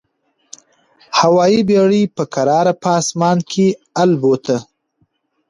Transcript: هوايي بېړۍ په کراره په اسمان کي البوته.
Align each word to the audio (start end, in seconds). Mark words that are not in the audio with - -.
هوايي 1.19 1.59
بېړۍ 1.69 2.03
په 2.15 2.23
کراره 2.33 2.73
په 2.81 2.89
اسمان 3.01 3.37
کي 3.51 3.67
البوته. 4.03 4.57